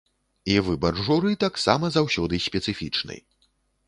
[0.51, 3.19] І выбар журы таксама заўсёды спецыфічны.